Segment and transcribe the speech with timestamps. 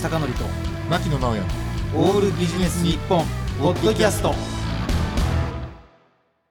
[0.00, 0.44] 口貴則と
[0.88, 1.42] 牧野直哉
[1.94, 3.22] オールビジネス日本
[3.60, 4.32] ポッドキャスト。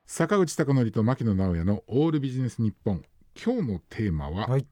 [0.05, 3.01] 坂口孝則と牧野直哉のオールビジネス日本。
[3.43, 4.67] 今日のテーマは、はい。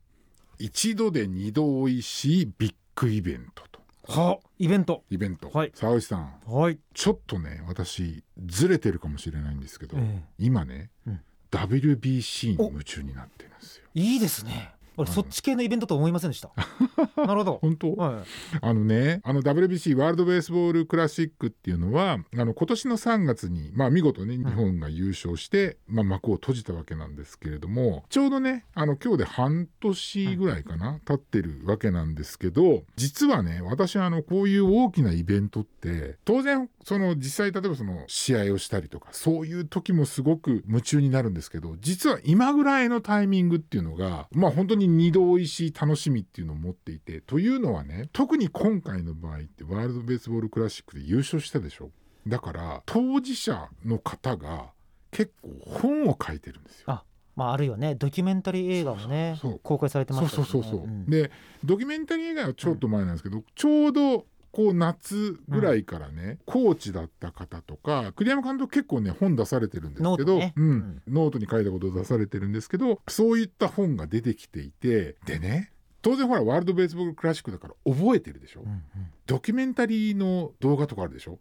[0.59, 3.81] 一度で二度おいしいビッグイベントと。
[4.13, 5.03] はイベント。
[5.09, 5.71] イベント、はい。
[5.73, 11.21] 沢口さんはい、ちょっとね私ずれてるかもしれないんですけど、え今ね、うん。
[11.49, 13.85] WBC に夢中になってるんですよ。
[13.95, 16.51] えいいですね俺うんそっち系のイベントと思いませんでした。
[17.15, 17.59] なるほど。
[17.61, 18.23] 本当、は
[18.61, 51.91] あのね、あの WBC ワールドベースボールクラシックっていうのは、あの今年の3月に、まあ見事ね、日本が優勝して、まあ幕を閉じたわけなんですけれども、ちょうどね、あの今日で半年ぐらいかな、経ってるわけなんですけど、実はね、私はあのこういう大きなイベントって、当然、その実際例えばその試合をしたりとか、そういう時もすごく夢中になるんですけど、実は今ぐらいのタイミングっていうのが、まあ本当に二度おいしい楽しみっていうのを持っていて、というのはね、特に今回の場合ってワールドベースボールクラシックで優勝したでしょ？
[52.25, 54.71] だから、当事者の方が
[55.11, 56.85] 結構本を書いてるんですよ。
[56.87, 57.03] あ
[57.35, 57.95] まああるいはね。
[57.95, 60.51] ドキュメンタリー映画もね公開されてまそうしたよね。
[60.51, 61.05] そうそうそう、ん。
[61.09, 61.31] で
[61.63, 64.25] ドキュメンタリー映画はちょっと前なんですけど、ちょうど
[64.57, 70.53] こう夏ぐらいからね、コーチだった方とか栗山監督結構ね本出されてるんですけどノートね。
[70.57, 70.69] うん。
[70.69, 71.01] うん。
[71.07, 78.81] ノートに書いたことを出されてるんですけどそういった本が出てきていてでね当然ほらワールドベースボールクラシックだから覚えてるでしょ、うんうん。
[79.27, 81.37] ドキュメンタリーの動画とかあるでしょ？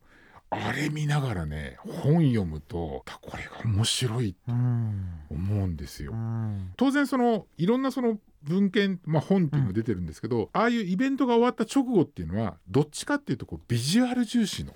[0.51, 5.21] あれ見ながらね本読むとこれが面白いとうん。
[5.31, 6.13] 思うんですよ。
[6.13, 6.15] う。
[6.15, 6.73] ん。
[6.77, 14.73] 当然そのいろんなその文献、まあ、本っていうのが出てるんですけど、ああいうイベントが終わった直後っていうのはどっちかっていうとこうビジュアル重視の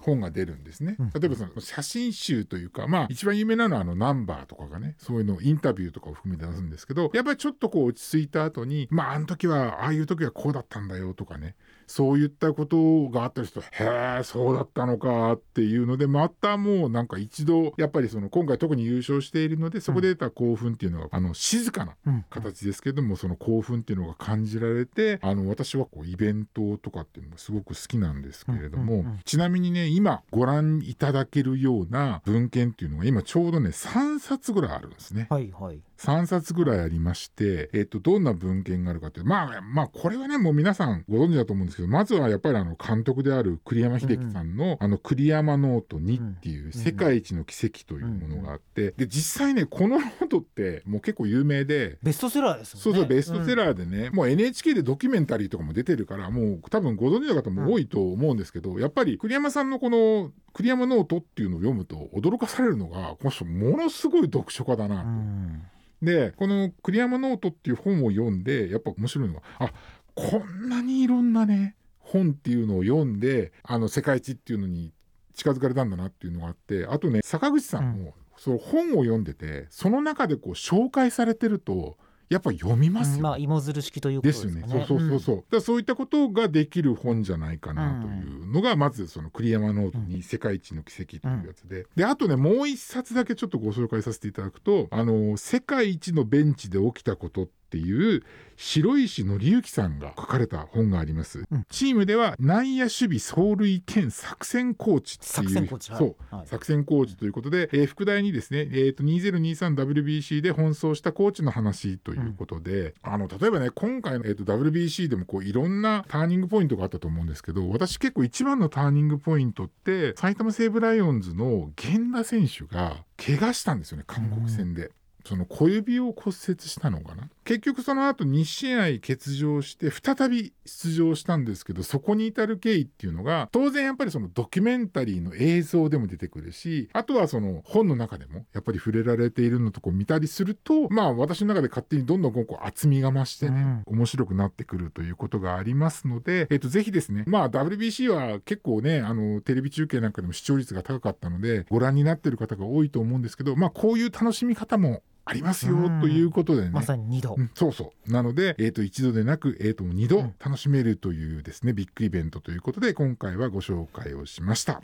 [0.00, 1.10] 本が出るんですね、うん。
[1.10, 11.56] 例えばその写真集というかまあ一番有名なのはあのナンバーとかがねそういうのをインタビューとかを含めて出すんですけどやっぱりちょっとこう落ち着いた後にまああの時はああいう時はこうだったんだよとかね
[11.90, 35.26] そういったことがあったりするとへえそうだったのかっていうのでまたもうなんか一度やっぱりその今回特に優勝しているのでそこで出た興奮っていうのは、あの静かなうん形ですけどもその興奮っていうのが感じられてあの私はこうイベントとかっていうのがすごく好きなんですけれども、ちなみにね今ご覧いただけるような文献っていうのが今ちょうどね3冊ぐらいあるんですね。
[35.30, 52.82] はいはい3冊ぐらいありまして、えっと、どんな文献があるかっていうまあまあこれはねもう皆さんご存知だと思うんですけどまずはやっぱりあの監督である栗山英樹さんの、あの栗山ノート2っていう世界一の奇跡というものがあって、で実際ねこのノートってもう結構有名でベストセラーですもんね。
[52.82, 65.08] そうそう、ベストセラーでね、もう NHK でドキュメンタリーとかも出てるから、もう多分ご存知の方も多いと思うんですけど、やっぱり栗山さんのこの栗山ノートっていうのを読むと驚かされるのが、この人ものすごい読書家だなと。
[65.08, 65.62] うん
[66.02, 69.72] で、この栗山ノートっていう本を読んで、やっぱ面白いのが、あ、
[70.14, 74.92] こんなにいろんなね、本っていうのを読んで、あの世界一っていうのに
[75.34, 81.98] 近づかれたんだなっていうのがあって、あとね、坂口さんも、その本を読んでて、その中でこう紹介されてると、
[82.30, 84.60] やっぱ読みますよ、うんまあ芋づる式ということでですね。
[84.60, 84.86] よね。
[84.86, 85.44] そうそうそうそう。
[85.50, 91.86] だそういったことができる本じゃないかなというのが、まずその栗山ノートに世界一の奇跡というやつで。
[91.96, 98.22] で、あとね、もう一冊だけちょっとご紹介させていただくと、あの、世界一のベンチで起きたことっていう
[98.56, 101.44] 城石憲之さんが書かれた本があります。
[101.50, 105.32] うんチームでは内野守備走塁兼作戦コーチっていう。
[105.32, 106.36] 作戦コーチはいそう。
[106.36, 124.90] はい作戦コーチということで、えー副題にですね、えー、と 2023WBC で奔走したコーチの話ということで、あの例えばね今回の、えー、と WBC でもこういろんなターニングポイントがあったと思うんですけど私結構一番のターニングポイントって埼玉西武ライオンズの源田選手が怪我したんですよね韓国戦で。
[125.26, 156.70] その小指を骨折したのかな結局その後2試合欠場して再び出場したんですけどそこに至る経緯っていうのが当然やっぱりそのドキュメンタリーの映像でも出てくるしあとはその本の中でもやっぱり触れられているのとこを見たりするとまあ私の中で勝手にどんどんこう厚みが増してね、面白くなってくるということがありますので、えっとぜひですねまあ WBC は結構ねあのテレビ中継なんかでも視聴率が高かったのでご覧になってる方が多いと思うんですけどまあこういう楽しみ方もありますようんということでね。
[156.70, 157.36] まさに二度。
[157.38, 158.12] うんそうそう。
[158.12, 164.82] なので、えっ、と、一度でなく、えっ、と、二度楽しめるというですね、ビッグイベントということで、今回はご紹介をしました。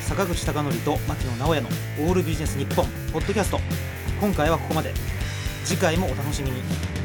[0.00, 1.68] 坂口孝則と牧野直哉の
[2.00, 3.60] オールビジネス日本ポッドキャスト
[4.20, 4.92] 今回はここまで
[5.64, 6.99] 次回もお楽しみに